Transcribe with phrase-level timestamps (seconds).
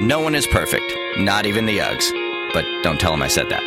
[0.00, 2.12] No one is perfect, not even the Uggs.
[2.52, 3.62] But don't tell them I said that.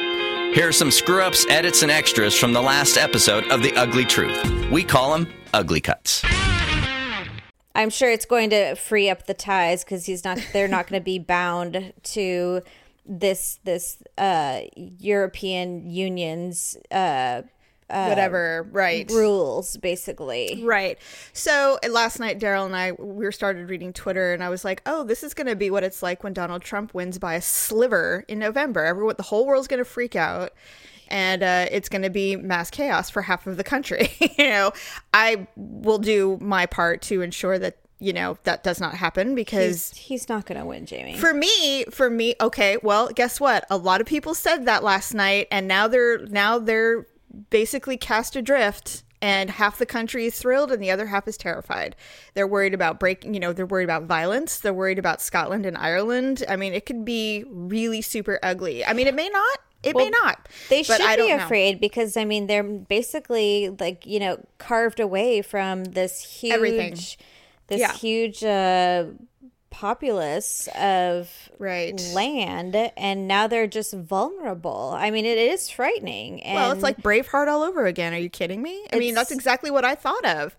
[0.54, 4.06] Here are some screw ups, edits, and extras from the last episode of The Ugly
[4.06, 4.70] Truth.
[4.70, 6.24] We call them Ugly Cuts.
[7.74, 10.40] I'm sure it's going to free up the ties because he's not.
[10.54, 12.62] They're not going to be bound to
[13.08, 17.42] this this uh, European Union's uh,
[17.90, 19.10] Whatever, right.
[19.10, 20.62] rules, basically.
[20.64, 21.00] Right.
[21.34, 24.64] So uh, last night, Daryl and I we were started reading Twitter, and I was
[24.64, 27.36] like, "Oh, this is going to be what it's like when Donald Trump wins by
[27.36, 28.86] a sliver in November.
[28.86, 30.54] Everyone, the whole world's going to freak out,
[31.08, 34.72] and uh, it's going to be mass chaos for half of the country." you know,
[35.14, 39.92] I will do my part to ensure that you know that does not happen because
[39.92, 41.18] He's, he's not going to win, Jamie.
[41.18, 45.14] for me for me okay well guess what a lot of people said that last
[45.14, 47.06] night and now they're now they're
[47.50, 51.96] basically cast adrift and half the country is thrilled and the other half is terrified
[52.34, 55.78] they're worried about breaking you know they're worried about violence they're worried about scotland and
[55.78, 59.96] ireland i mean it could be really super ugly i mean it may not it
[59.96, 61.46] may not They should be don't know.
[61.46, 66.92] afraid because I mean they're basically like you know carved away from this huge, Everything.
[67.68, 67.94] this Yeah.
[67.94, 69.06] huge uh,
[69.70, 72.00] populace of Right.
[72.00, 74.94] land, and now they're just vulnerable.
[74.96, 76.42] I mean, it is frightening.
[76.44, 79.32] And well it's like braveheart all over again are you kidding me i mean that's
[79.32, 80.56] exactly what i thought of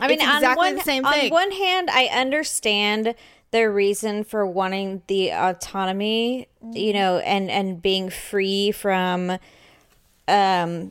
[0.00, 3.14] I mean, It's on exactly one the same thing on one hand, I understand
[3.52, 6.98] their reason for wanting the autonomy, you Mm-hmm.
[6.98, 9.38] know, and and being free from
[10.26, 10.90] um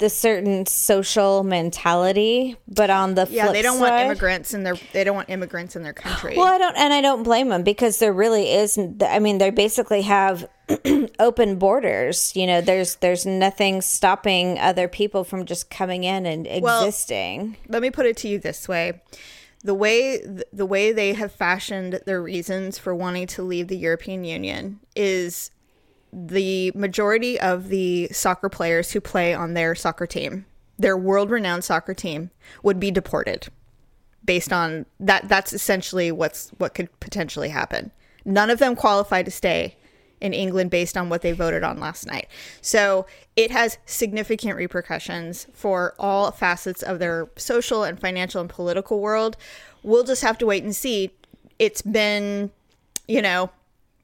[0.00, 4.64] the certain social mentality, but on the yeah flip they don't want side- immigrants in
[4.64, 7.48] their they don't want immigrants in their country Well, I don't, and I don't blame
[7.50, 8.78] them because there really is.
[9.06, 10.48] I mean, they basically have
[11.18, 12.34] open borders.
[12.34, 17.56] You know, there's there's nothing stopping other people from just coming in and Well, existing.
[17.68, 19.02] let me put it to you this way
[19.62, 24.24] the way the way they have fashioned their reasons for wanting to leave the European
[24.24, 25.50] Union is
[26.12, 30.46] the majority of the soccer players who play on their soccer team
[30.78, 32.30] their world-renowned soccer team
[32.62, 33.48] would be deported
[34.24, 37.90] based on that that's essentially what's what could potentially happen
[38.24, 39.76] none of them qualify to stay
[40.20, 42.28] in England based on what they voted on last night.
[42.60, 43.06] So
[43.36, 49.36] it has significant repercussions for all facets of their social and financial and political world.
[49.82, 51.12] We'll just have to wait and see.
[51.58, 52.50] It's been,
[53.08, 53.50] you know,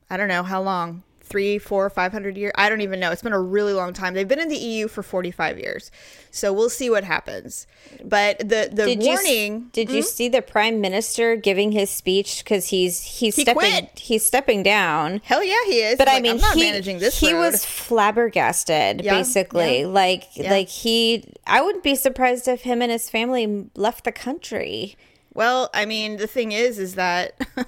[0.09, 2.53] I don't know how long three, four, five hundred years.
[2.54, 3.10] I don't even know.
[3.10, 4.14] It's been a really long time.
[4.14, 5.91] They've been in the EU for forty-five years,
[6.31, 7.66] so we'll see what happens.
[8.04, 9.69] But the the Did you warning.
[9.72, 10.06] did you hmm?
[10.06, 13.98] see the prime minister giving his speech because he's he's He stepping quit.
[13.98, 15.20] he's stepping down.
[15.25, 15.98] Hell yeah, he is.
[15.98, 17.19] But I Like, mean, I'm not he, managing this.
[17.19, 17.41] he road.
[17.41, 19.81] was flabbergasted, Yeah, basically.
[19.81, 20.50] yeah, like, yeah.
[20.50, 21.25] like he.
[21.47, 24.97] I wouldn't be surprised if him and his family left the country.
[25.34, 27.38] Well, I mean, the thing is, is that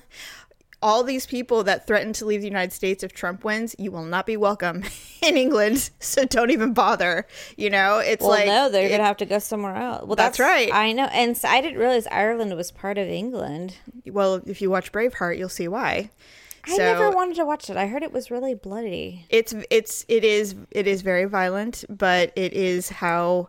[0.81, 4.05] all these people that threaten to leave the United States if Trump wins, you will
[4.05, 4.84] not be welcome
[5.22, 5.91] in England.
[6.00, 7.27] So don't even bother.
[7.56, 10.06] You know, it's Well, like no, they're it- gonna have to go somewhere else.
[10.06, 10.72] Well, That's right.
[10.72, 13.77] I know, and so I didn't realize Ireland was part of England.
[14.06, 16.11] well, if you watch Braveheart, you'll see why.
[16.66, 17.77] I never wanted to watch it.
[17.78, 19.25] I heard it was really bloody.
[19.31, 23.49] it's it's it is it is very violent, but it is how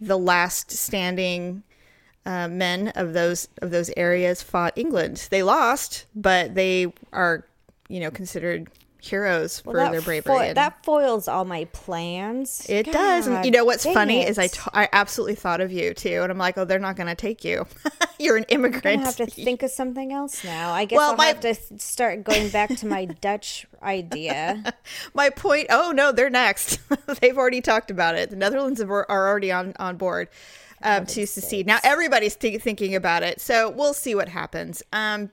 [0.00, 1.62] the last standing
[2.26, 5.28] uh, men of those of those areas fought England.
[5.30, 7.46] They lost, but they are
[7.88, 8.68] you know considered
[9.02, 10.34] heroes for Well, their bravery.
[10.34, 12.64] fo- and- that foils all my plans.
[12.70, 13.26] It does.
[13.26, 14.30] And you know what's funny it.
[14.30, 16.22] is I, t- I absolutely thought of you too.
[16.22, 17.66] And I'm like, oh, they're not going to take you.
[18.18, 18.82] You're an I'm immigrant.
[18.82, 20.72] gonna have to think of something else now.
[20.72, 24.72] I guess Well, I'll my- have to start going back to my Dutch idea.
[25.12, 25.66] My point.
[25.68, 26.78] Oh, no, they're next.
[27.20, 28.30] They've already talked about it.
[28.30, 30.28] The Netherlands are already on, on board
[30.84, 31.66] um, to secede.
[31.66, 33.40] Now, everybody's th- thinking about it.
[33.40, 34.82] So we'll see what happens.
[34.92, 35.30] Um,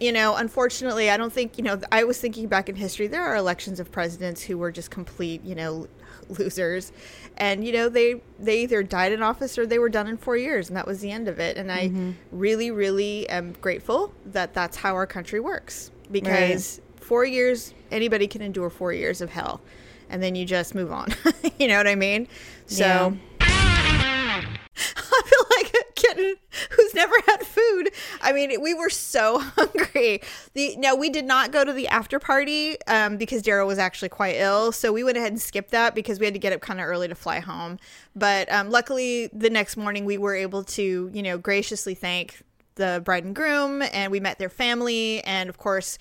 [0.00, 3.22] you know, unfortunately, I don't think, you know, I was thinking back in history, there
[3.22, 5.86] are elections of presidents who were just complete, you know,
[6.28, 6.92] losers.
[7.36, 10.36] And, you know, they, they either died in office or they were done in four
[10.36, 11.56] years, and that was the end of it.
[11.56, 11.90] And I
[12.32, 18.42] really, really am grateful that that's how our country works because four years, anybody can
[18.42, 19.60] endure four years of hell.
[20.10, 21.12] And then you just move on.
[21.58, 22.28] you know what I mean?
[22.66, 22.84] So.
[22.84, 23.12] Yeah.
[24.96, 26.34] I feel like a kitten
[26.70, 27.90] who's never had food.
[28.20, 30.20] I mean, we were so hungry.
[30.54, 34.08] The now we did not go to the after party um, because Daryl was actually
[34.08, 36.60] quite ill, so we went ahead and skipped that because we had to get up
[36.60, 37.78] kind of early to fly home.
[38.16, 42.42] But um, luckily, the next morning we were able to, you know, graciously thank
[42.74, 45.98] the bride and groom, and we met their family, and of course,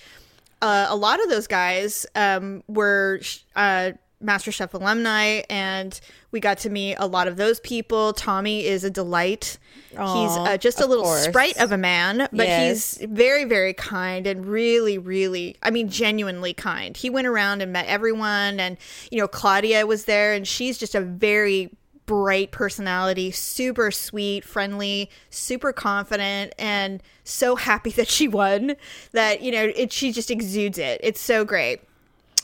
[0.63, 3.19] uh, a lot of those guys um, were
[3.55, 3.91] uh,
[4.23, 5.99] MasterChef alumni, and
[6.31, 8.13] we got to meet a lot of those people.
[8.13, 9.57] Tommy is a delight.
[9.91, 11.25] he's uh, just a little course.
[11.25, 12.97] sprite of a man, but Yes.
[12.97, 16.95] he's very, very kind and really, really, I mean, genuinely kind.
[16.97, 18.77] He went around and met everyone, and
[19.11, 21.69] you know, Claudia was there, and she's just a very
[22.05, 28.75] bright personality, super sweet, friendly, super confident, and so happy that she won.
[29.13, 30.99] That you know, it she just exudes it.
[31.03, 31.81] It's so great.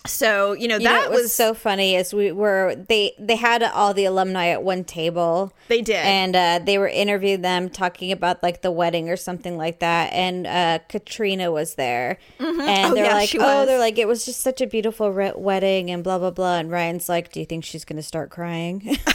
[0.10, 3.36] So you know You know, that was, was so funny as we were they they
[3.36, 5.96] had all the alumni at one table They did.
[5.98, 10.12] and uh, they were interviewing them talking about like the wedding or something like that
[10.14, 14.26] and uh, katrina was there and Oh, they're yeah, like oh they're like it was
[14.26, 17.46] just such a beautiful re- wedding and blah blah blah and ryan's like do you
[17.46, 18.98] think she's gonna start crying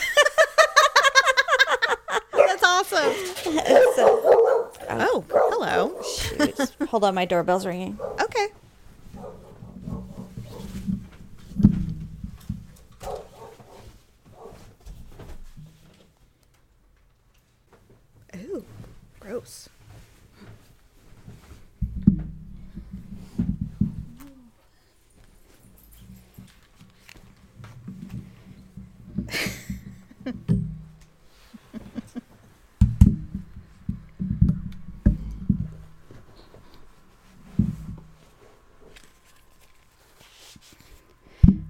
[2.32, 3.12] that's awesome.
[3.96, 6.00] so, Oh, hello.
[6.02, 6.88] shoot.
[6.88, 8.46] hold on my doorbell's ringing Okay.
[19.34, 19.68] Gross.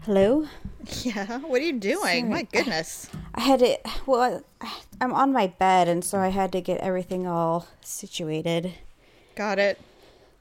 [0.02, 0.46] hello
[1.02, 2.28] Yeah, what are you doing?
[2.28, 3.08] My goodness.
[3.34, 3.80] I had it.
[4.06, 4.40] well, I-
[5.00, 8.74] I'm on my bed, and so I had to get everything all situated.
[9.34, 9.80] Got it.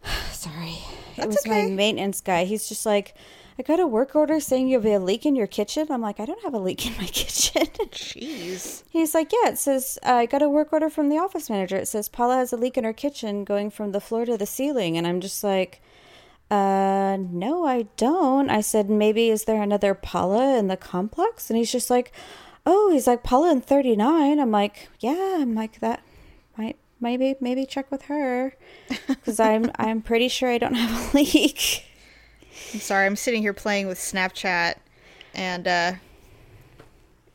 [0.31, 0.77] Sorry.
[1.15, 1.63] it That's was okay.
[1.63, 2.45] my maintenance guy.
[2.45, 3.15] He's just like,
[3.57, 5.87] I got a work order saying you have a leak in your kitchen.
[5.89, 7.67] I'm like, I don't have a leak in my kitchen.
[7.91, 8.83] Jeez.
[8.89, 11.77] He's like, Yeah, it says, uh, I got a work order from the office manager.
[11.77, 14.45] It says Paula has a leak in her kitchen going from the floor to the
[14.45, 14.97] ceiling.
[14.97, 15.81] And I'm just like,
[16.49, 18.49] uh, no, I don't.
[18.49, 21.49] I said, maybe is there another Paula in the complex?
[21.49, 22.11] And he's just like,
[22.65, 24.39] oh, he's like, Paula in 39.
[24.39, 26.01] I'm like, yeah, I'm like, that
[26.57, 28.53] might, maybe, maybe check with her.
[29.25, 31.85] Cause I'm, I'm pretty sure I don't have a leak.
[32.73, 33.05] I'm sorry.
[33.05, 34.75] I'm sitting here playing with Snapchat,
[35.33, 35.93] and uh,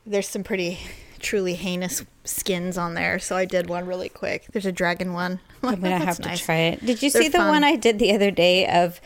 [0.05, 0.79] there's some pretty,
[1.19, 3.19] truly heinous skins on there.
[3.19, 4.47] So I did one really quick.
[4.51, 5.39] There's a dragon one.
[5.63, 6.85] I'm gonna have to try it.
[6.85, 7.47] Did you They're see the fun.
[7.49, 9.01] one I did the other day of?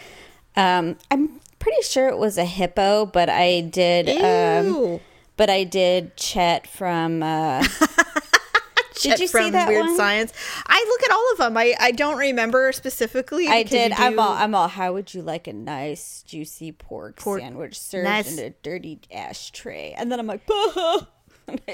[0.55, 4.07] Um, I'm pretty sure it was a hippo, but I did.
[4.09, 5.01] Um, Ew.
[5.37, 7.21] But I did Chet from.
[7.23, 7.63] Uh,
[9.01, 9.97] did you from see that Weird one?
[9.97, 10.31] Science.
[10.67, 11.57] I look at all of them.
[11.57, 13.47] I, I don't remember specifically.
[13.47, 13.91] I did.
[13.93, 14.33] I'm all.
[14.33, 14.67] I'm all.
[14.67, 18.37] How would you like a nice juicy pork, Pork- sandwich served Nice.
[18.37, 19.93] in a dirty ashtray?
[19.97, 21.05] And then I'm like, I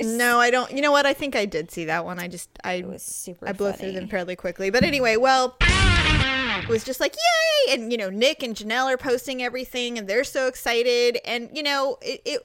[0.01, 0.71] No, I don't.
[0.71, 1.05] You know what?
[1.05, 2.17] I think I did see that one.
[2.19, 3.77] I just I It was super I blew funny.
[3.83, 4.69] through them fairly quickly.
[4.71, 8.97] But anyway, well, it was just like yay, and you know Nick and Janelle are
[8.97, 12.41] posting everything, and they're so excited, and you know it it,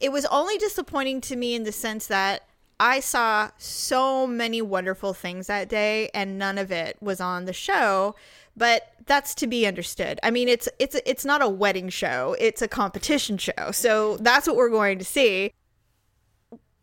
[0.00, 2.42] it was only disappointing to me in the sense that.
[2.78, 7.54] I saw so many wonderful things that day and none of it was on the
[7.54, 8.14] show
[8.56, 10.18] but that's to be understood.
[10.22, 13.70] I mean it's it's it's not a wedding show, it's a competition show.
[13.72, 15.52] So that's what we're going to see.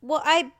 [0.01, 0.51] Well, I.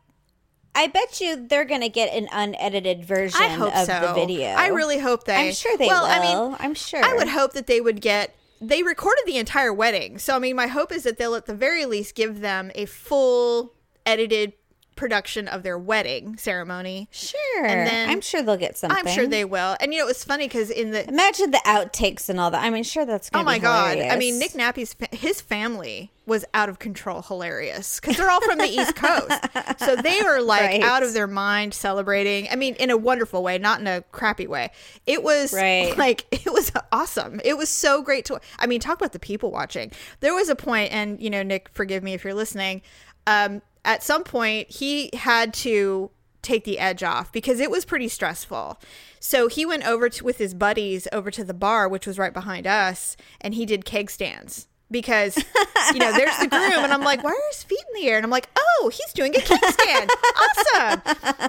[0.75, 4.00] I bet you they're gonna get an unedited version I hope of so.
[4.00, 4.48] the video.
[4.48, 5.50] I really hope they.
[5.50, 6.10] I'm sure they well, will.
[6.10, 6.19] I
[6.50, 7.06] mean, I'm sure.
[7.06, 8.36] I would hope that they would get.
[8.63, 11.54] They recorded the entire wedding, so I mean, my hope is that they'll at the
[11.54, 13.74] very least give them a full
[14.06, 14.54] edited
[14.95, 17.07] production of their wedding ceremony.
[17.12, 17.66] Sure.
[17.66, 18.98] And then- I'm sure they'll get something.
[18.98, 19.75] I'm sure they will.
[19.80, 22.63] And you know, it was funny because in the Imagine the outtakes and all that.
[22.63, 26.45] I mean, sure, that's oh my god, I mean, Nick Nappy's fa- his family was
[26.54, 29.30] out of control, hilarious because they're all from the East Coast,
[29.80, 30.81] so they were like Right.
[30.81, 32.47] out of their mind celebrating.
[32.50, 34.71] I mean, in a wonderful way, not in a crappy way.
[35.06, 35.97] It was Right.
[35.97, 37.42] like it was awesome.
[37.44, 38.40] It was so great to.
[38.57, 39.92] I mean, talk about the people watching.
[40.21, 42.81] There was a point, and you know, Nick, forgive me if you're listening.
[43.28, 46.11] Um, at some point, he had to
[46.42, 48.80] take the edge off because it was pretty stressful.
[49.19, 52.33] So he went over to with his buddies over to the bar, which was right
[52.33, 55.37] behind us, and he did keg stands because
[55.94, 58.18] you know there's the groom, and I'm like, why are his feet in the air?
[58.18, 61.02] And I'm like, oh, he's doing a keg stand, awesome.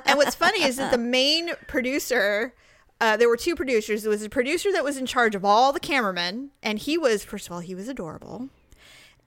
[0.07, 2.55] And what's funny is that the main producer.
[3.01, 4.03] Uh, there were two producers.
[4.03, 7.25] There was a producer that was in charge of all the cameramen, and he was,
[7.25, 8.49] first of all, he was adorable,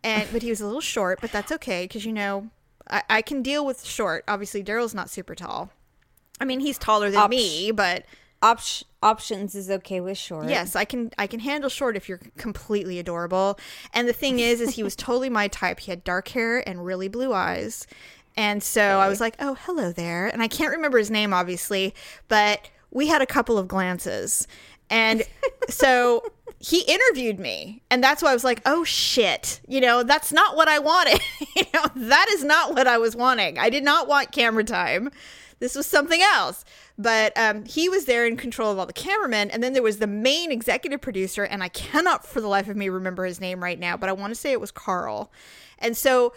[0.04, 2.50] and but he was a little short, but that's okay because you know
[2.90, 4.24] I, I can deal with short.
[4.28, 5.72] Obviously, Daryl's not super tall.
[6.40, 8.06] I mean, he's taller than Op- me, but
[8.42, 8.60] Op-
[9.02, 10.48] options is okay with short.
[10.50, 13.58] yes, I can I can handle short if you're completely adorable.
[13.94, 15.80] And the thing is, is he was totally my type.
[15.80, 17.88] He had dark hair and really blue eyes,
[18.36, 20.28] and so I was like, oh, hello there.
[20.28, 21.96] And I can't remember his name, obviously,
[22.28, 24.48] but we had a couple of glances,
[24.90, 25.24] and
[25.70, 26.24] so
[26.60, 29.62] he interviewed me and that's why i was like oh shit.
[29.68, 31.22] You know that's not what i wanted.
[31.56, 33.58] You know that is not what i was wanting.
[33.58, 35.10] I did not want camera time.
[35.60, 36.64] This was something else.
[37.00, 39.98] But um, he was there in control of all the cameramen and then there was
[39.98, 43.64] the main executive producer and i cannot for the life of me remember his name
[43.64, 45.32] right now but i want to say it was carl.
[45.80, 46.34] And so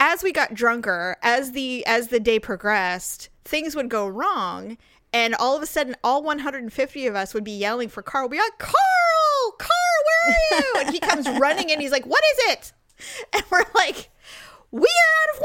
[0.00, 4.76] as we got drunker as the as the day progressed things would go wrong
[5.18, 8.28] and all of a sudden all 150 of us would be yelling for carl.
[8.28, 10.72] Be like carl carl where are you?
[10.80, 12.72] And he comes running in he's like what is it?
[13.32, 14.10] And we're like
[14.70, 15.42] we are out of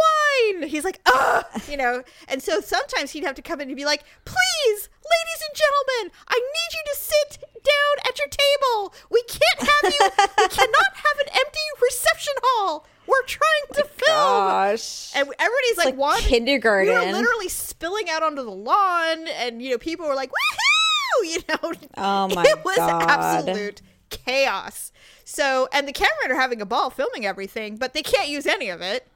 [0.62, 0.70] wine.
[0.70, 2.04] He's like ugh you know?
[2.28, 6.18] And so sometimes he'd have to come in and be like please ladies and gentlemen
[6.30, 8.94] i need you to sit down at your table.
[9.10, 10.10] We can't have you.
[10.38, 15.12] We cannot have an empty reception hall we're trying to film Gosh.
[15.16, 16.94] and everybody's like, like wandering- kindergarten.
[16.94, 21.24] We were literally spilling out onto the lawn, and you know, people were like, "Woohoo!"
[21.26, 23.04] You know, Oh my it was God.
[23.10, 24.92] absolute chaos.
[25.24, 28.70] So, and the cameramen are having a ball filming everything, but they can't use any
[28.70, 29.08] of it.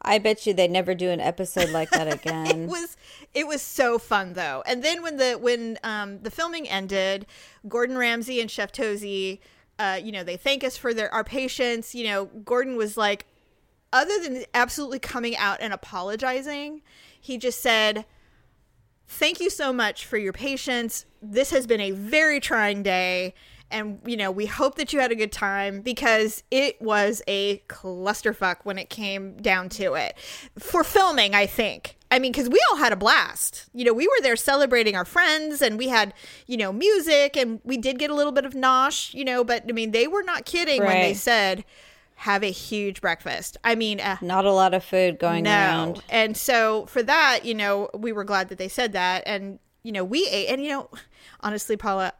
[0.00, 2.62] I bet you they never do an episode like that again.
[2.64, 2.96] It was
[3.34, 4.62] it was so fun though.
[4.66, 7.26] And then when the when um the filming ended,
[7.68, 9.38] Gordon Ramsay and Chef Tosi,
[9.78, 11.94] uh, you know, they thank us for their our patience.
[11.94, 13.26] You know, Gordon was like,
[13.92, 16.82] other than absolutely coming out and apologizing,
[17.20, 18.04] he just said,
[19.06, 21.04] Thank you so much for your patience.
[21.22, 23.34] This has been a very trying day.
[23.70, 27.58] And, you know, we hope that you had a good time because it was a
[27.68, 30.16] clusterfuck when it came down to it.
[30.58, 31.98] For filming, I think.
[32.14, 33.66] I mean, because we all had a blast.
[33.74, 36.14] You know, we were there celebrating our friends and we had,
[36.46, 39.64] you know, music and we did get a little bit of nosh, you know, but
[39.68, 41.64] I mean, they were not kidding when they said,
[42.14, 43.56] have a huge breakfast.
[43.64, 46.04] I mean, uh, Not a lot of food going around.
[46.08, 49.24] and so for that, you know, we were glad that they said that.
[49.26, 50.90] And, you know, we ate and you know,
[51.40, 52.12] honestly, Paula,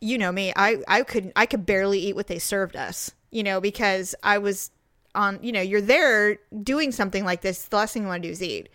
[0.00, 3.42] you know me, I, I couldn't, I could barely eat what they served us, you
[3.42, 4.70] know, because I was
[5.14, 8.28] on you know, you're there doing something like this, the last thing you want to
[8.28, 8.70] do is eat.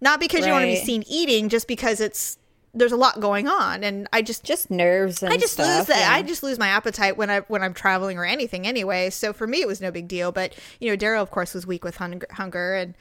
[0.00, 2.38] Not because you want to be seen eating, just because it's
[2.72, 3.82] there's a lot going on.
[3.82, 6.00] And I just Just nerves and I just stuff, lose that.
[6.00, 6.12] yeah.
[6.14, 9.10] I just lose my appetite when I when I'm traveling or anything anyway.
[9.10, 10.30] So for me, it was no big deal.
[10.32, 12.94] But you know, Daryl, of course, was weak with hunger, hunger and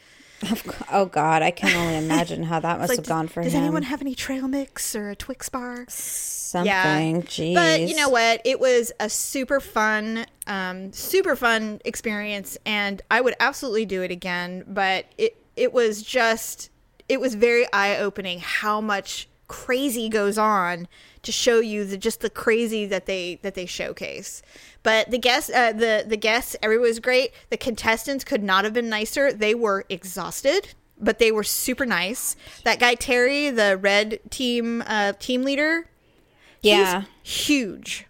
[0.89, 3.53] Oh God, I can only imagine how that must like, have gone does, for does
[3.53, 3.63] him.
[3.63, 5.86] anyone have any trail mix or a Twix bar?
[5.89, 7.24] Something.
[7.24, 7.56] Jeez.
[7.56, 8.41] But you know what?
[8.46, 14.12] It was a super fun, um, super fun experience, and I would absolutely do it
[14.12, 14.63] again.
[14.68, 16.70] But it it was just
[17.10, 20.88] it was very eye opening how much crazy goes on
[21.24, 24.42] to show you the just the crazy that they that they showcase.
[24.84, 27.34] But the guests, uh, the the guests, everyone was great.
[27.50, 29.34] The contestants could not have been nicer.
[29.34, 32.36] They were exhausted, but they were super nice.
[32.63, 35.88] That guy Terry, the red team uh, team leader,
[38.04, 38.06] Yeah.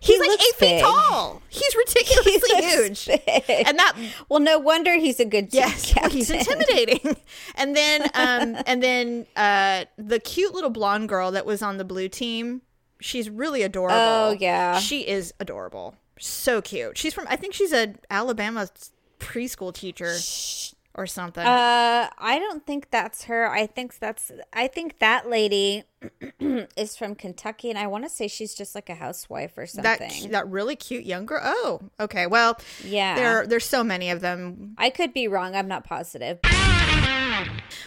[0.00, 0.20] He's.
[0.22, 1.42] He like eight feet tall.
[1.48, 3.06] He's ridiculously He huge.
[3.06, 3.66] big.
[3.66, 3.96] And that
[4.28, 7.16] Well, no wonder he's a good yes, well, he's intimidating.
[7.56, 11.84] And then um and then uh the cute little blonde girl that was on the
[11.84, 12.62] blue team,
[13.00, 13.96] she's really adorable.
[13.96, 14.78] Oh, yeah.
[14.78, 15.94] She is adorable.
[16.18, 16.96] So cute.
[16.98, 18.68] She's from I think she's a Alabama
[19.20, 20.14] preschool teacher
[20.94, 21.44] or something.
[21.44, 23.50] Uh, I don't think that's her.
[23.50, 24.30] I think that's.
[24.52, 25.84] I think that lady
[26.76, 29.98] is from Kentucky, and I want to say she's just like a housewife or that
[30.00, 30.30] something.
[30.30, 31.40] that really cute young girl.
[31.42, 32.26] Oh, okay.
[32.26, 33.14] Well, Yeah.
[33.16, 34.74] There there's so many of them.
[34.78, 35.54] I could be wrong.
[35.56, 36.38] I'm not positive.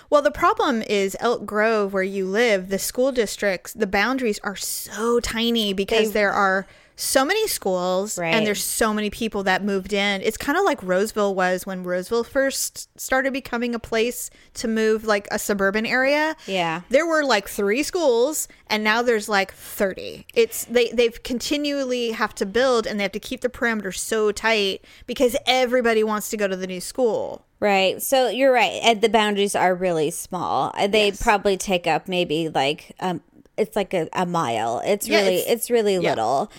[0.09, 4.55] Well, the problem is Elk Grove, where you live, the school districts, the boundaries are
[4.55, 6.65] so tiny because They- there are
[6.99, 8.33] so many schools Right.
[8.33, 10.21] and there's so many people that moved in.
[10.21, 15.05] It's kind of like Roseville was when Roseville first started becoming a place to move,
[15.05, 16.35] like a suburban area.
[16.47, 16.81] Yeah.
[16.89, 20.25] There were like three schools and now there's like 30.
[20.33, 24.31] It's they they've continually have to build and they have to keep the perimeter so
[24.31, 27.45] tight because everybody wants to go to the new school.
[27.59, 28.01] Right.
[28.01, 28.79] So you're right.
[28.83, 30.73] And the boundaries are really small.
[30.89, 31.21] They Yes.
[31.21, 33.21] probably take up maybe like um
[33.57, 34.81] it's like a, a mile.
[34.85, 36.09] It's Yeah, really it's- it's, really yeah.
[36.09, 36.51] little.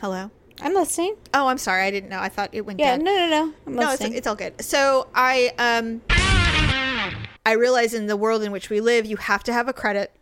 [0.00, 0.30] Hello?
[0.60, 1.16] I'm listening.
[1.34, 1.82] Oh, I'm sorry.
[1.82, 2.18] I didn't know.
[2.20, 3.04] I thought it went Yeah, dead.
[3.04, 3.52] no no no.
[3.66, 4.60] I'm no, it's, it's all good.
[4.62, 6.00] So I um
[7.44, 10.12] I realize in the world in which we live, you have to have a credit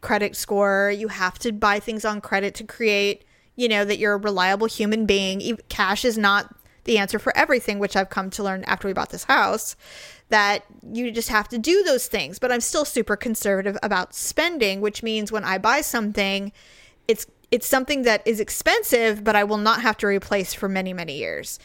[0.00, 0.92] credit score.
[0.96, 3.24] You have to buy things on credit to create,
[3.56, 5.58] you know, that you're a reliable human being.
[5.68, 6.54] Cash is not
[6.84, 9.74] the answer for everything, which I've come to learn after we bought this house.
[10.30, 12.38] That you just have to do those things.
[12.38, 16.52] But I'm still super conservative about spending, which means when I buy something,
[17.06, 20.92] it's it's something that is expensive, but I will not have to replace for many,
[20.92, 21.58] many years.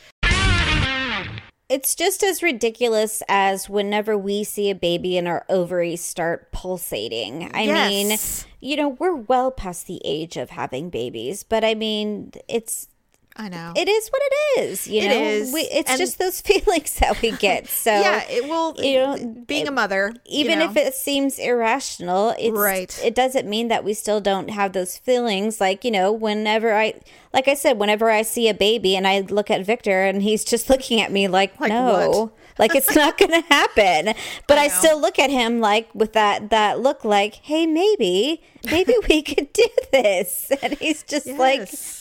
[1.67, 7.49] it's just as ridiculous as whenever we see a baby and our ovaries start pulsating.
[7.55, 7.89] I Yes.
[7.89, 12.87] mean, you know, we're well past the age of having babies, but I mean, it's
[13.37, 13.73] I know.
[13.75, 14.87] it is what it is.
[14.87, 17.67] You It know, is, We, it's and- just those feelings that we get.
[17.67, 18.75] So yeah, it will.
[18.77, 20.65] you know, being a mother, you even know.
[20.69, 22.97] if it seems irrational, it's, Right.
[23.03, 25.59] it doesn't mean that we still don't have those feelings.
[25.59, 26.93] Like, you know, whenever I,
[27.33, 30.45] like I said, whenever I see a baby and I look at Victor and he's
[30.45, 32.31] just looking at me like, Like no, what?
[32.57, 34.13] Like it's not going to happen.
[34.47, 34.73] But I, know.
[34.73, 39.51] still look at him like with that, that look like, hey, maybe, maybe we could
[39.53, 40.51] do this.
[40.63, 41.37] And he's just Yes.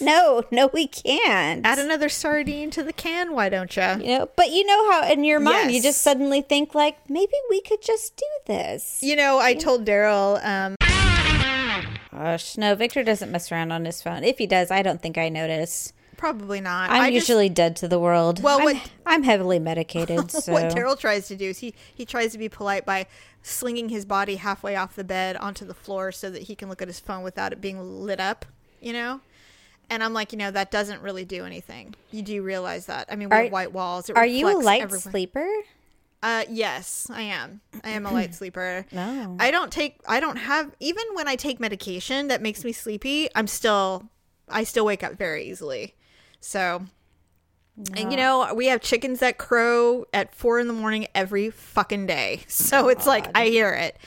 [0.01, 1.67] like, no, no, we can't.
[1.67, 3.33] add another sardine to the can.
[3.35, 3.83] Why don't you?
[4.01, 7.35] you know, but you know how in your mind you just suddenly think like maybe
[7.51, 9.01] we could just do this.
[9.03, 10.43] You know, I told Daryl.
[10.45, 10.77] Um,
[12.13, 14.23] Gosh, no, Victor doesn't mess around on his phone.
[14.23, 15.93] If he does, I don't think I notice.
[16.25, 16.91] Probably not.
[16.91, 18.43] I'm I just- usually dead to the world.
[18.43, 22.07] Well, I'm, what- I'm heavily medicated, so what Daryl tries to do is he he
[22.07, 23.07] tries to be polite by
[23.43, 26.81] slinging his body halfway off the bed onto the floor so that he can look
[26.81, 28.47] at his phone without it being lit up.
[28.81, 29.21] You know.
[29.91, 31.95] And I'm like, you know, that doesn't really do anything.
[32.11, 33.07] You do realize that.
[33.11, 34.09] I mean, we Are- have white walls.
[34.09, 35.01] It are you a light everywhere.
[35.13, 35.49] sleeper?
[36.23, 37.61] Uh, yes, I am.
[37.85, 38.87] I am a light sleeper.
[38.93, 39.37] No.
[39.39, 40.01] I don't take.
[40.09, 40.75] I don't have.
[40.81, 44.09] Even when I take medication that makes me sleepy, I'm still.
[44.49, 45.95] I still wake up very easily.
[46.45, 46.85] So.
[47.97, 52.07] And you know, we have chickens that crow at four in the morning every fucking
[52.07, 52.43] day.
[52.49, 53.99] So it's like I hear it.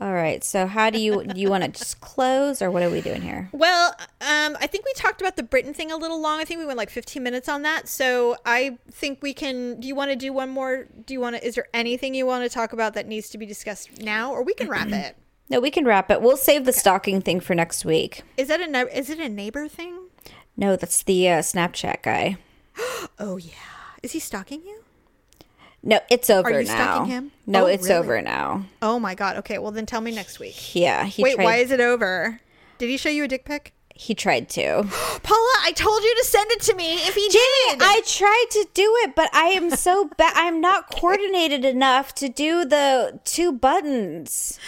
[0.00, 0.42] All right.
[0.42, 3.22] So how do you do you want to just close or what are we doing
[3.22, 3.48] here?
[3.52, 6.40] Well, um, I think we talked about the Britain thing a little long.
[6.40, 7.88] I think we went like 15 minutes on that.
[7.88, 9.80] So I think we can.
[9.80, 10.88] Do you want to do one more?
[11.06, 11.46] Do you want to?
[11.46, 14.42] Is there anything you want to talk about that needs to be discussed now, or
[14.42, 15.16] we can wrap it?
[15.48, 16.20] No, we can wrap it.
[16.20, 18.22] We'll save the stalking thing for next week.
[18.36, 20.01] Is that a is it a neighbor thing?
[20.56, 22.36] No, that's the uh, Snapchat guy.
[23.18, 23.52] Oh yeah.
[24.02, 24.78] Is he stalking you?
[25.82, 26.74] No, it's over Are you now.
[26.74, 27.32] stalking him?
[27.46, 27.94] No, Oh, it's really?
[27.96, 28.64] over now.
[28.80, 29.36] Oh my god.
[29.38, 30.74] Okay, well then tell me next week.
[30.74, 32.40] Yeah, he Wait, tried, why is it over?
[32.78, 33.72] Did he show you a dick pic?
[33.94, 34.82] he tried to.
[35.22, 37.82] Paula, I told you to send it to me if he Jamie, did.
[37.82, 40.32] I tried to do it, but I am so bad.
[40.34, 44.58] I'm not coordinated enough to do the two buttons.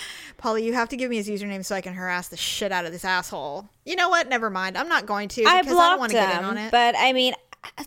[0.45, 2.85] Paula, you have to give me his username so I can harass the shit out
[2.85, 3.67] of this asshole.
[3.87, 4.29] You know what?
[4.29, 4.77] Never mind.
[4.77, 6.67] I'm not going to I because I, don't want blocked to get in on him,
[6.67, 6.71] it.
[6.71, 7.33] but I mean,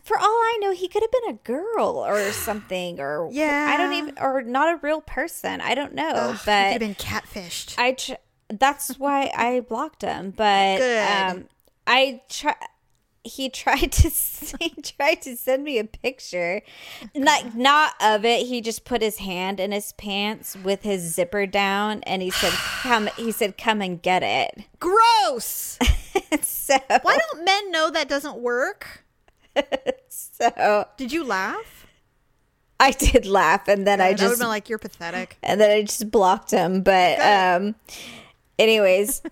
[0.02, 3.70] for all I know, he could have been a girl or something, or Yeah.
[3.72, 5.60] I don't even, or not a real person.
[5.60, 7.76] I don't know, Ugh, he could have been catfished.
[7.78, 8.14] I tr-
[8.48, 10.32] that's why I blocked him.
[10.32, 11.08] But Good.
[11.36, 11.44] um,
[11.86, 12.56] I try.
[13.24, 14.10] He tried to
[14.60, 16.62] he tried to send me a picture,
[17.14, 18.46] like not of it.
[18.46, 22.52] He just put his hand in his pants with his zipper down, and he said,
[22.82, 25.78] "Come." He said, "Come and get it." Gross.
[26.40, 29.04] so, Why don't men know that doesn't work?
[30.08, 31.86] so Did you laugh?
[32.80, 35.60] I did laugh, and then I I would have just been like, "You're pathetic." and
[35.60, 36.82] then I just blocked him.
[36.82, 37.62] But Good.
[37.62, 37.74] um,
[38.58, 39.22] anyways,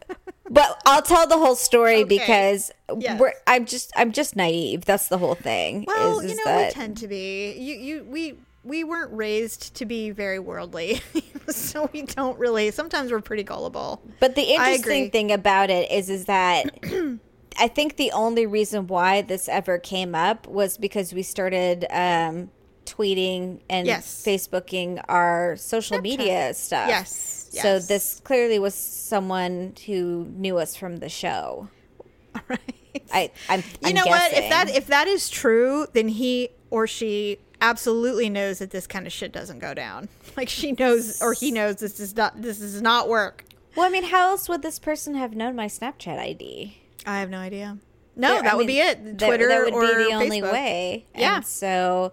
[0.50, 2.18] but I'll tell the whole story Okay.
[2.18, 3.18] because Yes.
[3.20, 4.84] we're, I'm just I'm just naive.
[4.84, 5.84] That's the whole thing.
[5.86, 7.52] Well, is, you know, that we tend to be.
[7.58, 11.00] You, you, we, we weren't raised to be very worldly,
[11.48, 12.70] so we don't really.
[12.70, 14.02] Sometimes we're pretty gullible.
[14.20, 16.64] But the interesting thing about it is, is that
[17.58, 22.50] I think the only reason why this ever came up was because we started um,
[22.87, 24.22] tweeting and Yes.
[24.25, 26.88] Facebooking our social media stuff.
[26.88, 31.68] Yes, So this clearly was someone who knew us from the show.
[32.35, 33.03] All right.
[33.12, 34.33] I, I'm, you I'm know what?
[34.33, 39.07] If that if that is true, then he or she absolutely knows that this kind
[39.07, 40.09] of shit doesn't go down.
[40.37, 43.44] Like she knows or he knows this is not this does not work.
[43.75, 46.77] well, I mean, how else would this person have known my Snapchat ID?
[47.07, 47.79] I have no idea.
[48.16, 49.18] No, that I would mean, be it.
[49.18, 51.07] Twitter that, would or be the only way.
[51.14, 51.37] Yeah.
[51.37, 52.12] And so,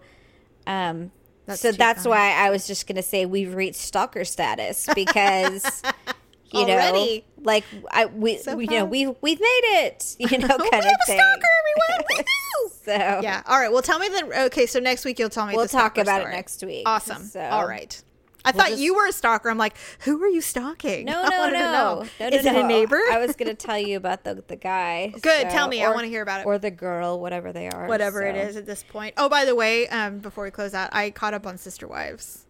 [0.68, 1.12] um,
[1.46, 5.82] That's so that's why I was just gonna say we've reached stalker status because
[6.52, 7.26] you Already?
[7.38, 10.16] know, like I we, So we you know we we've made it.
[10.20, 11.20] You know, We kind have of a thing.
[11.20, 11.48] stalker,
[12.00, 12.26] everyone.
[12.86, 12.92] So
[13.24, 13.42] Yeah.
[13.46, 13.72] All right.
[13.72, 14.46] Well, tell me the.
[14.48, 15.56] Okay, so next week you'll tell me.
[15.56, 16.84] We'll talk about it next week.
[16.86, 17.24] Awesome.
[17.24, 18.02] So- All right.
[18.46, 19.50] I thought just- you were a stalker.
[19.50, 21.06] I'm like, who are you stalking?
[21.06, 21.46] No, no, no.
[21.48, 22.06] to know.
[22.20, 23.00] no, no, Is it a neighbor?
[23.12, 25.14] I was gonna tell you about the the guy.
[25.22, 25.84] Good, so- tell me.
[25.84, 26.46] I wanna hear about it.
[26.46, 27.88] Or the girl, whatever they are.
[27.88, 28.42] Whatever it so.
[28.50, 29.14] is at this point.
[29.18, 32.46] Oh, by the way, um, before we close out, I caught up on Sister Wives.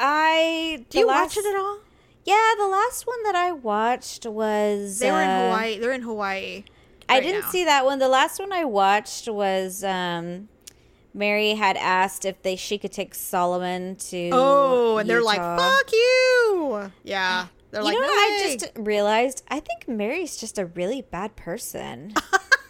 [0.00, 1.78] I Do you watch it at all?
[2.24, 5.78] Yeah, the last one that I watched was They were in uh, Hawaii.
[5.78, 6.64] They're in Hawaii.
[7.08, 7.50] I didn't now.
[7.50, 7.98] see that one.
[7.98, 10.48] The last one I watched was um,
[11.14, 14.30] Mary had asked if they she could take Solomon to.
[14.32, 18.32] Oh, and they're like, "Fuck you!" Yeah, they're You like, know "No what?
[18.42, 19.42] I just realized.
[19.48, 22.14] I think Mary's just a really bad person.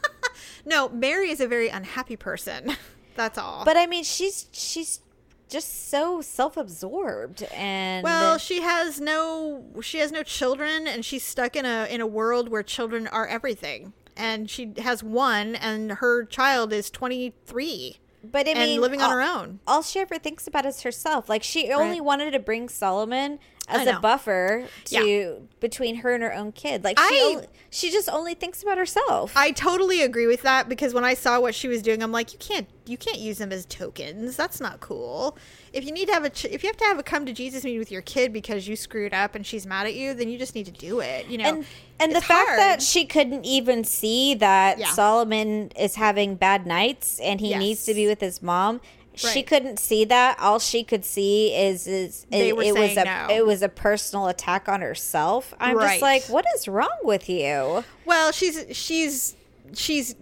[0.66, 0.90] no.
[0.90, 2.76] Mary is a very unhappy person.
[3.16, 3.64] That's all.
[3.64, 5.00] But I mean, she's she's
[5.48, 11.54] just so self-absorbed and well, she has no she has no children and she's stuck
[11.54, 13.92] in a in a world where children are everything.
[14.16, 17.98] And she has one and her child is 23
[18.32, 19.60] but I and mean, living on all- her own.
[19.66, 21.28] All she ever thinks about is herself.
[21.28, 22.04] Like she only Right.
[22.04, 25.32] wanted to bring Solomon as a buffer to Yeah.
[25.60, 26.84] between her and her own kid.
[26.84, 29.32] Like she I- only, she just only thinks about herself.
[29.36, 32.32] I totally agree with that because when I saw what she was doing, I'm like,
[32.32, 34.36] you can't you can't use them as tokens.
[34.36, 35.38] That's not cool.
[35.72, 37.32] If you need to have a ch- if you have to have a come to
[37.32, 40.28] Jesus meeting with your kid because you screwed up and she's mad at you, then
[40.28, 41.26] you just need to do it.
[41.26, 41.64] You know, and
[41.98, 42.58] and the fact hard.
[42.58, 44.90] that she couldn't even see that Yeah.
[44.90, 47.58] Solomon is having bad nights and he Yes.
[47.58, 48.82] needs to be with his mom.
[49.16, 50.38] She couldn't see that.
[50.40, 53.26] All she could see is is it, it was a no.
[53.30, 55.54] it was a personal attack on herself.
[55.60, 56.00] I'm Right.
[56.00, 57.84] just like, what is wrong with you?
[58.04, 59.36] Well, she's she's
[59.74, 60.16] she's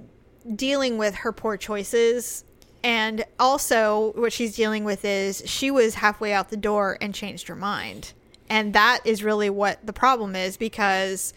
[0.54, 2.44] dealing with her poor choices
[2.84, 7.48] and also what she's dealing with is she was halfway out the door and changed
[7.48, 8.12] her mind.
[8.50, 11.32] And that is really what the problem is because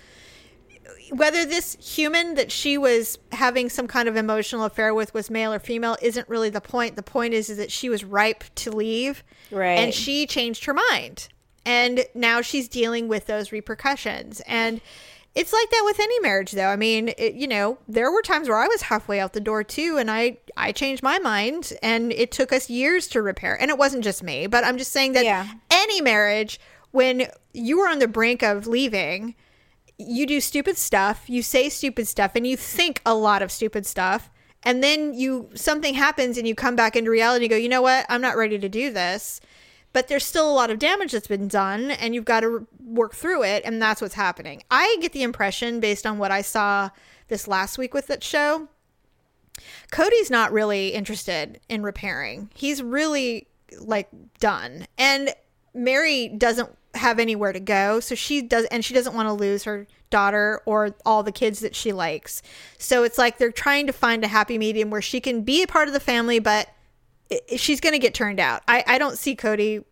[1.12, 5.54] whether this human that she was having some kind of emotional affair with was male
[5.54, 6.96] or female isn't really the point.
[6.96, 9.24] The point is, is that she was ripe to leave.
[9.52, 9.80] Right.
[9.80, 11.28] And she changed her mind.
[11.66, 14.42] And now she's dealing with those repercussions.
[14.48, 14.82] And
[15.34, 16.68] it's like that with any marriage though.
[16.68, 19.64] I mean, it, you know, there were times where I was halfway out the door
[19.64, 23.60] too and I I changed my mind and it took us years to repair.
[23.60, 25.48] And it wasn't just me, but I'm just saying that Yeah.
[25.70, 26.60] any marriage
[26.92, 29.36] when you are on the brink of leaving,
[29.98, 33.86] you do stupid stuff, you say stupid stuff, and you think a lot of stupid
[33.86, 34.30] stuff.
[34.64, 37.84] And then you something happens and you come back into reality and go, you know
[37.84, 38.06] what?
[38.10, 39.40] I'm not ready to do this.
[39.94, 43.16] But there's still a lot of damage that's been done, and you've got to work
[43.16, 44.62] through it, and that's what's happening.
[44.70, 46.90] I get the impression, based on what I saw
[47.30, 48.68] this last week with that show,
[49.92, 52.50] Cody's not really interested in repairing.
[52.54, 53.48] He's really
[53.80, 54.10] like
[54.42, 54.86] done.
[54.98, 55.34] And
[55.74, 59.64] Mary doesn't have anywhere to go, so she does and she doesn't want to lose
[59.64, 62.42] her daughter or all the kids that she likes.
[62.78, 65.68] So it's like they're trying to find a happy medium where she can be a
[65.68, 66.70] part of the family but
[67.32, 68.62] i- i- she's going to get turned out.
[68.68, 69.84] I I don't see Cody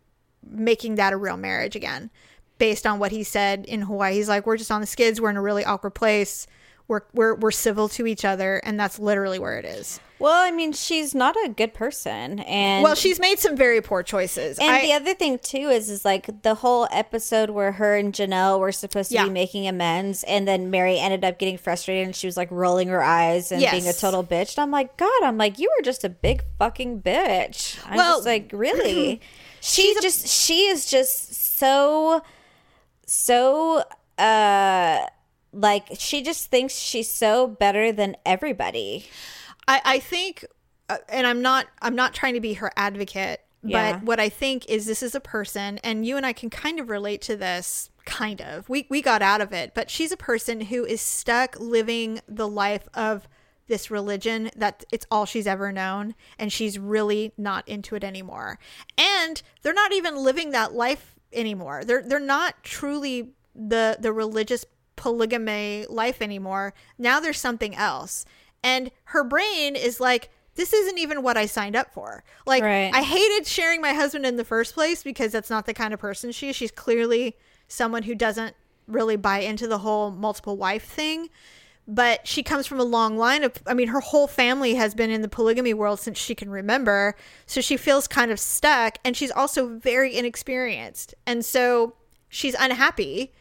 [0.49, 2.09] making that a real marriage again
[2.57, 4.13] based on what he said in Hawaii.
[4.13, 6.47] He's like we're just on the skids, we're in a really awkward place.
[6.93, 9.99] We're, we're, we're civil to each other, and that's literally where it is.
[10.19, 14.03] Well, I mean, she's not a good person, and Well, she's made some very poor
[14.03, 14.59] choices.
[14.59, 18.13] And I- the other thing too is is like the whole episode where her and
[18.13, 19.23] Janelle were supposed to Yeah.
[19.25, 22.87] be making amends, and then Mary ended up getting frustrated, and she was like rolling
[22.89, 24.55] her eyes and being a total bitch.
[24.55, 27.79] And I'm like, God, I'm like, you were just a big fucking bitch.
[27.89, 29.19] I'm Well, just like, really?
[29.61, 32.21] she she's a- just she is just so
[33.05, 33.83] so
[34.17, 34.99] uh
[35.53, 39.05] like she just thinks she's so better than everybody.
[39.67, 40.45] I, I think,
[40.89, 43.93] uh, and I'm not, I'm not trying to be her advocate, Yeah.
[43.93, 46.79] but what I think is this is a person, and you and I can kind
[46.79, 47.89] of relate to this.
[48.05, 51.57] Kind of, we we got out of it, but she's a person who is stuck
[51.57, 53.29] living the life of
[53.67, 58.59] this religion that it's all she's ever known, and she's really not into it anymore.
[58.97, 61.83] And they're not even living that life anymore.
[61.85, 64.65] They're they're not truly the the religious
[65.03, 66.73] polygamy life anymore.
[66.97, 68.25] Now there's something else.
[68.63, 72.23] And her brain is like, this isn't even what I signed up for.
[72.45, 72.89] Like, Right.
[72.93, 75.99] I hated sharing my husband in the first place because that's not the kind of
[75.99, 76.55] person she is.
[76.55, 77.35] She's clearly
[77.67, 78.55] someone who doesn't
[78.87, 81.27] really buy into the whole multiple wife thing.
[81.85, 85.09] But she comes from a long line of, I mean, her whole family has been
[85.09, 87.13] in the polygamy world since she can remember.
[87.45, 88.99] So she feels kind of stuck.
[89.03, 91.13] And she's also very inexperienced.
[91.27, 91.95] And so
[92.29, 93.33] she's unhappy,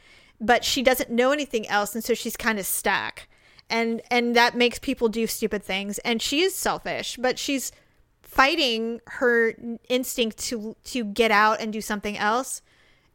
[0.43, 1.95] but she doesn't know anything else.
[1.95, 3.29] And so she's kind of stuck.
[3.71, 5.99] And and that makes people do stupid things.
[6.01, 7.73] And she is selfish but she's
[8.21, 9.55] fighting her
[9.89, 12.61] instinct to to get out and do something else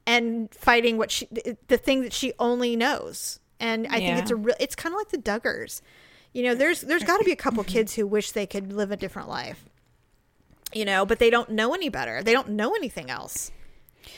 [0.05, 1.27] and fighting what she
[1.67, 3.39] the thing that she only knows.
[3.59, 5.81] And i think it's a real it's kind of like the duggars.
[6.33, 8.91] You know there's there's got to be a couple kids who wish they could live
[8.91, 9.65] a different life
[10.73, 12.23] you know but they don't know any better.
[12.23, 13.51] They don't know anything else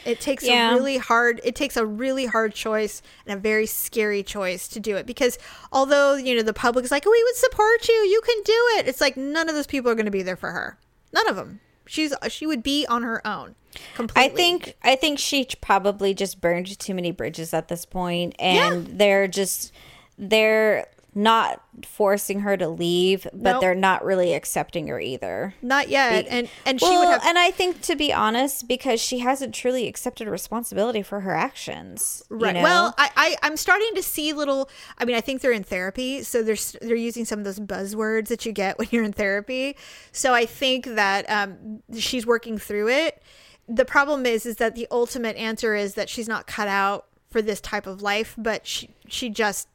[0.05, 0.71] it takes Yeah.
[0.71, 4.79] a really hard it takes a really hard choice and a very scary choice to
[4.79, 5.37] do it because
[5.71, 7.95] although you know the public's like we would support you.
[7.95, 8.87] You can do it.
[8.87, 10.77] It's like none of those people are going to be there for her.
[11.13, 13.55] None of them she's she would be on her own
[13.95, 14.31] completely.
[14.31, 18.99] I think I think she probably just burned too many bridges at this point, and
[18.99, 19.71] they're just
[20.17, 23.61] they're not forcing her to leave, but Nope.
[23.61, 25.55] they're not really accepting her either.
[25.61, 26.25] Not yet.
[26.29, 29.55] And and she well, would have and I think to be honest, because she hasn't
[29.55, 32.23] truly accepted responsibility for her actions.
[32.29, 32.53] you Right.
[32.53, 32.61] know?
[32.63, 34.69] Well, I, I I'm starting to see little.
[34.97, 38.27] I mean, I think they're in therapy, so they're they're using some of those buzzwords
[38.27, 39.75] that you get when you're in therapy.
[40.11, 43.21] So I think that um, she's working through it.
[43.67, 47.41] The problem is, is that the ultimate answer is that she's not cut out for
[47.41, 49.67] this type of life, but she she just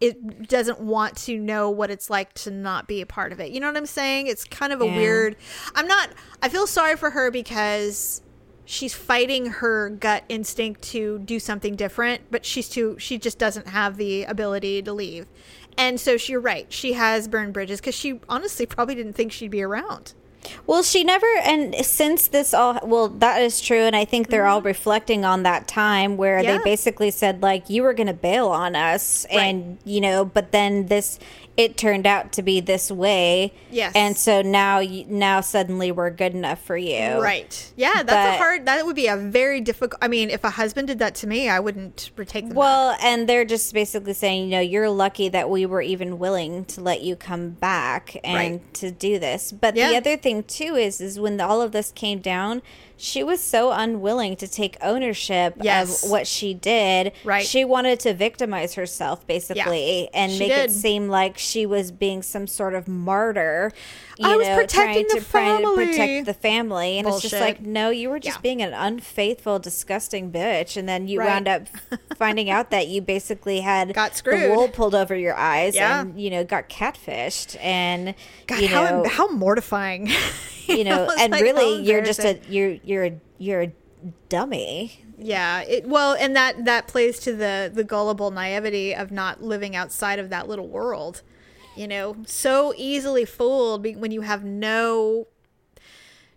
[0.00, 3.50] it doesn't want to know what it's like to not be a part of it.
[3.50, 4.28] You know what I'm saying?
[4.28, 4.96] It's kind of a Yeah.
[4.96, 5.36] weird.
[5.74, 6.10] I'm not.
[6.42, 8.22] I feel sorry for her because
[8.64, 12.96] she's fighting her gut instinct to do something different, but she's too.
[12.98, 15.26] She just doesn't have the ability to leave,
[15.76, 16.66] and so she, you're right.
[16.72, 20.14] She has burned bridges because she honestly probably didn't think she'd be around.
[20.66, 24.46] Well, she never, and since this all, well, that is true, and I think they're
[24.46, 26.44] all reflecting on that time where Mm-hmm.
[26.48, 26.58] Yeah.
[26.58, 30.52] they basically said like you were going to bail on us, and you know, but
[30.52, 31.18] then this,
[31.64, 33.92] it turned out to be this way, Yes.
[33.94, 37.72] and so now, now suddenly we're good enough for you, Right?
[37.76, 38.66] Yeah, that's a hard.
[38.66, 39.98] That would be a very difficult.
[40.02, 42.50] I mean, if a husband did that to me, I wouldn't retake them.
[42.50, 42.56] back.
[42.58, 46.64] Well, and they're just basically saying, you know, you're lucky that we were even willing
[46.66, 48.74] to let you come back and Right.
[48.74, 49.52] to do this.
[49.52, 49.90] But Yeah.
[49.90, 52.62] the other thing too is, is when all of this came down,
[53.00, 56.04] she was so unwilling to take ownership Yes.
[56.04, 57.12] of what she did.
[57.24, 57.44] Right.
[57.44, 62.22] She wanted to victimize herself basically and she make it seem like she was being
[62.22, 63.72] some sort of martyr.
[64.18, 65.86] You I was know, protecting the to, trying to family.
[65.86, 68.40] protect the family, and it's just like, no, you were just Yeah.
[68.42, 71.26] being an unfaithful, disgusting bitch, and then you Right.
[71.28, 71.62] wound up
[72.18, 74.50] finding out that you basically had Got the screwed.
[74.54, 76.02] wool pulled over your eyes Yeah.
[76.02, 78.14] and you know got catfished and
[78.46, 80.10] God, you how know how mortifying.
[80.66, 83.72] you know and like, really you're just a you're you're a you're a
[84.28, 89.42] dummy Yeah, it, well, and that that plays to the the gullible naivety of not
[89.42, 91.22] living outside of that little world.
[91.76, 95.28] You know, so easily fooled when you have no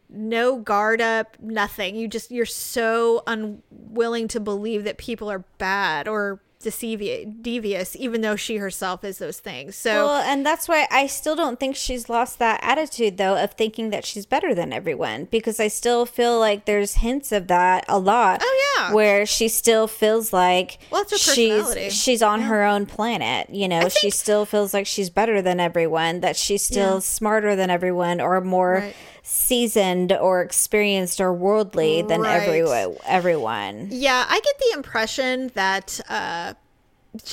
[0.09, 1.95] no guard up, nothing.
[1.95, 8.21] You just you're so unwilling to believe that people are bad or deceivi- devious, even
[8.21, 9.75] though she herself is those things.
[9.75, 13.51] So well and that's why i still don't think she's lost that attitude though of
[13.53, 17.83] thinking that she's better than everyone because i still feel like there's hints of that
[17.87, 18.93] a lot Oh, yeah.
[18.93, 21.89] where she still feels like Well, it's her personality.
[21.89, 25.59] she's she's on her own planet you know she still feels like she's better than
[25.59, 26.99] everyone that she's still Yeah.
[26.99, 28.95] smarter than everyone or more Right.
[29.25, 32.41] Seasoned or experienced or worldly than Right.
[32.41, 36.53] everyone everyone Yeah, I get the impression that uh,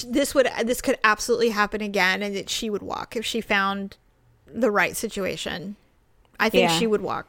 [0.06, 3.96] this would this could absolutely happen again, and that she would walk if she found
[4.46, 5.76] the right situation.
[6.38, 6.78] I think Yeah.
[6.78, 7.26] she would walk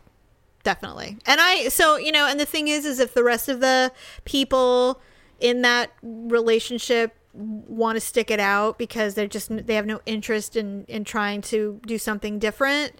[0.63, 1.17] definitely.
[1.25, 3.91] And I so you know, and the thing is, is if the rest of the
[4.25, 5.01] people
[5.39, 10.55] in that relationship want to stick it out because they're just they have no interest
[10.55, 12.99] in in trying to do something different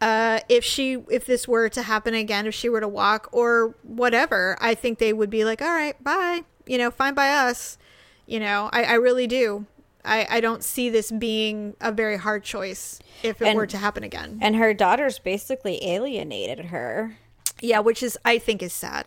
[0.00, 3.74] uh, if she if this were to happen again, if she were to walk or
[3.82, 7.78] whatever, I think they would be like, all right, bye, you know, fine by us,
[8.26, 9.66] you know, I, I really do.
[10.04, 13.76] I, I don't see this being a very hard choice if it And- were to
[13.76, 14.38] happen again.
[14.40, 17.16] and her daughters basically alienated her
[17.60, 19.06] Yeah, which is I think is sad.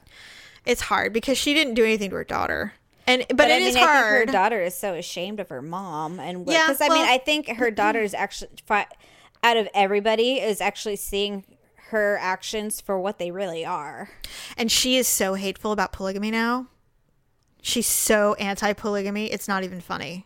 [0.66, 2.74] It's hard because she didn't do anything to her daughter,
[3.08, 4.28] and but, I it mean, is I think hard.
[4.28, 7.48] her daughter is so ashamed of her mom, and Yeah, because I mean, I think
[7.48, 8.86] her daughter is actually fi-
[9.44, 11.44] out of everybody is actually seeing
[11.90, 14.10] her actions for what they really are.
[14.58, 16.68] And she is so hateful about polygamy now.
[17.62, 19.32] She's so anti polygamy.
[19.32, 20.26] It's not even funny.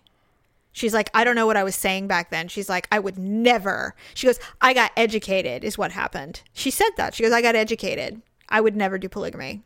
[0.71, 2.49] She's like, I don't know what I was saying back then.
[2.49, 3.95] She's like, I would never.
[4.13, 6.41] She goes, I got educated, is what happened.
[6.53, 7.13] She said that.
[7.13, 8.21] She goes, I got educated.
[8.49, 9.63] I would never do polygamy.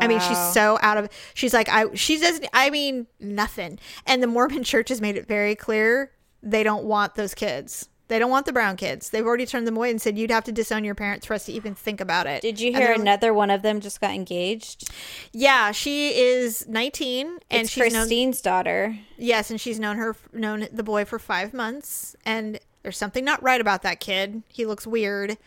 [0.00, 1.08] I mean, she's so out of.
[1.34, 1.92] She's like, I.
[1.94, 2.46] She doesn't.
[2.54, 3.78] I mean, nothing.
[4.06, 6.12] And the Mormon Church has made it very clear
[6.42, 7.88] they don't want those kids.
[8.12, 9.08] They don't want the brown kids.
[9.08, 11.46] They've already turned them away and said you'd have to disown your parents for us
[11.46, 12.42] to even think about it.
[12.42, 14.90] Did you hear another one of them just got engaged?
[15.32, 18.98] yeah, she is 19 and it's she's known Christine's daughter.
[19.16, 23.42] Yes, and she's known her known the boy for 5 months and there's something not
[23.42, 24.42] right about that kid.
[24.46, 25.38] He looks weird.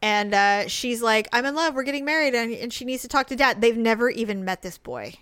[0.00, 1.74] And uh, she's like, "I'm in love.
[1.74, 4.62] We're getting married, and, and she needs to talk to dad." They've never even met
[4.62, 5.14] this boy.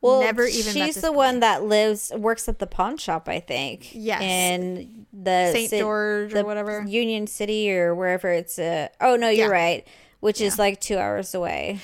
[0.00, 1.16] Well, Never even She's the boy.
[1.16, 3.90] one that lives works at the pawn shop, I think.
[3.94, 4.20] Yes.
[4.22, 5.70] in the St.
[5.70, 6.82] ci- George or whatever.
[6.86, 8.58] Union City or wherever it's.
[8.58, 9.52] Uh, oh no, you're Yeah.
[9.52, 9.86] right.
[10.20, 11.78] Which is like two hours away.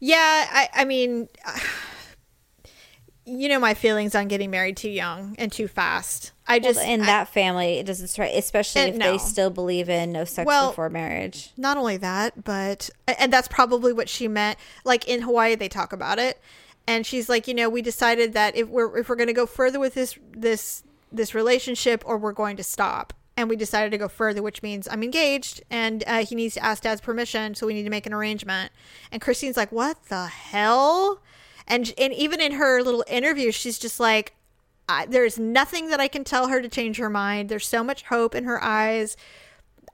[0.00, 1.28] Yeah, I, I mean,
[3.24, 6.32] you know my feelings on getting married too young and too fast.
[6.46, 9.12] I Just just in I- that family, it doesn't strike, especially if no.
[9.12, 11.50] they still believe in no sex Well, before marriage.
[11.56, 14.58] not only that, but and that's probably what she meant.
[14.84, 16.40] Like in Hawaii, they talk about it,
[16.86, 19.46] and she's like, you know, we decided that if we're if we're going to go
[19.46, 23.12] further with this this this relationship or we're going to stop.
[23.36, 26.64] And we decided to go further, which means I'm engaged and uh, he needs to
[26.64, 27.54] ask dad's permission.
[27.54, 28.72] So we need to make an arrangement.
[29.10, 31.22] And Christine's like, what the hell?
[31.66, 34.34] And, and even in her little interview, she's just like,
[35.08, 37.48] there's nothing that I can tell her to change her mind.
[37.48, 39.16] There's so much hope in her eyes.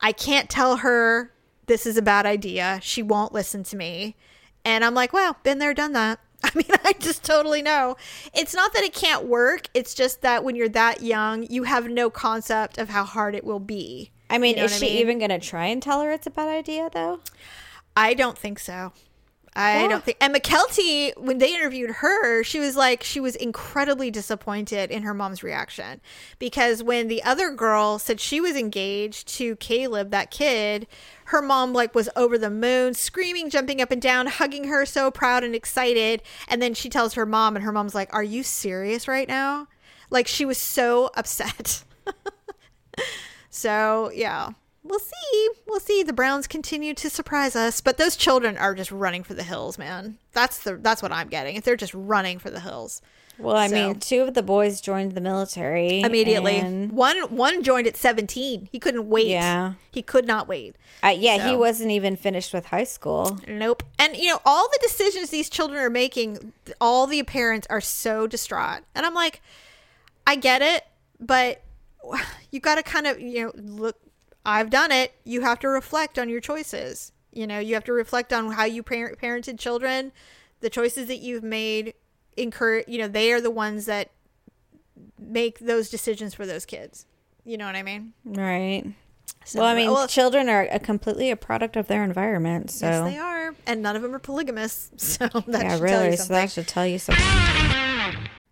[0.01, 1.33] I can't tell her
[1.67, 2.81] this is a bad idea.
[2.83, 4.17] She won't listen to me.
[4.65, 6.19] And I'm like, wow, been there, done that.
[6.45, 7.97] I mean, I just totally know.
[8.33, 9.69] It's not that it can't work.
[9.75, 13.45] It's just that when you're that young, you have no concept of how hard it
[13.45, 14.11] will be.
[14.31, 14.99] I mean, You know is she I mean?
[14.99, 17.21] even going to try and tell her it's a bad idea, though?
[17.97, 18.93] I don't think so.
[19.61, 19.89] I Yeah.
[19.89, 20.17] don't think.
[20.21, 25.13] And Mykelti, when they interviewed her, she was like, she was incredibly disappointed in her
[25.13, 26.01] mom's reaction
[26.39, 30.87] because when the other girl said she was engaged to Caleb, that kid,
[31.27, 35.11] her mom like was over the moon, screaming, jumping up and down, hugging her, so
[35.11, 36.23] proud and excited.
[36.47, 39.67] And then she tells her mom, and her mom's like, "Are you serious right now?"
[40.09, 41.83] Like she was so upset.
[43.51, 44.51] So yeah,
[44.89, 45.49] we'll see.
[45.67, 46.03] We'll see.
[46.03, 49.79] The Browns continue to surprise us, but those children are just running for the hills,
[49.79, 50.19] man.
[50.33, 51.57] That's the that's what I'm getting.
[51.57, 53.03] If they're just running for the hills
[53.39, 56.61] Well, I So- mean, two of the boys joined the military immediately.
[56.61, 58.69] One one joined at 17.
[58.73, 59.29] He couldn't wait.
[59.29, 59.75] Yeah.
[59.93, 60.75] he could not wait.
[61.05, 63.39] Uh, yeah, he wasn't even finished with high school.
[63.47, 63.83] Nope.
[63.99, 68.27] And you know, all the decisions these children are making, all the parents are so
[68.27, 68.83] distraught.
[68.95, 69.41] And I'm like,
[70.27, 70.85] I get it,
[71.21, 71.63] but
[72.51, 73.97] you got to kind of, you know, look,
[74.49, 75.13] I've done it.
[75.25, 77.13] You have to reflect on your choices.
[77.33, 80.11] You know, you have to reflect on how you parent, parented children,
[80.61, 81.95] the choices that you've made.
[82.37, 84.11] Encourage, you know, they are the ones that
[85.19, 87.05] make those decisions for those kids.
[87.45, 88.15] You know what I mean?
[88.25, 88.85] Right.
[89.45, 92.71] So, well, I mean, well, children are a completely a product of their environment.
[92.71, 94.91] So, yes, they are, and none of them are polygamous.
[94.97, 96.17] So that yeah, should tell you really.
[96.17, 97.25] So that should tell you something.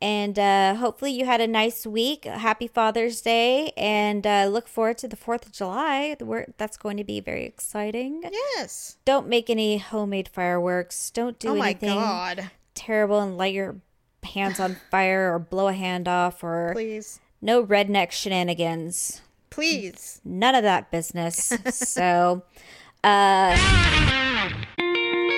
[0.00, 2.24] And uh, hopefully you had a nice week.
[2.24, 6.16] Happy Father's Day, and uh, look forward to the Fourth of July.
[6.58, 8.22] That's going to be very exciting.
[8.30, 8.98] Yes.
[9.04, 11.10] Don't make any homemade fireworks.
[11.10, 12.50] Don't do oh my anything god.
[12.74, 13.76] terrible and light your
[14.22, 17.20] hands on fire or blow a hand off or Please.
[17.40, 19.22] no redneck shenanigans.
[19.48, 20.20] Please.
[20.24, 21.54] None of that business.
[21.70, 22.42] so,
[23.02, 23.56] uh,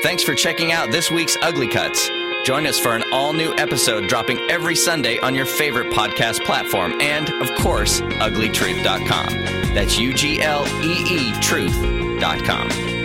[0.03, 2.09] Thanks for checking out this week's Ugly Cuts.
[2.44, 7.01] Join us for an all new episode dropping every Sunday on your favorite podcast platform
[7.01, 9.74] and, of course, ugleetruth.com.
[9.74, 12.97] That's U G L E E truth.com.